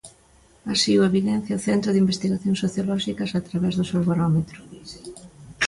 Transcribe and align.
Así 0.73 0.91
o 1.01 1.07
evidencia 1.11 1.59
o 1.59 1.63
Centro 1.67 1.89
de 1.91 2.01
Investigacións 2.03 2.61
Sociolóxicas 2.63 3.31
a 3.33 3.41
través 3.47 3.73
do 3.75 3.87
seu 3.91 4.01
barómetro. 4.09 4.59